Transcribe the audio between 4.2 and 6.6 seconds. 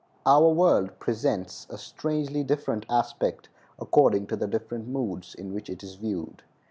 to the different moods in which it is viewed.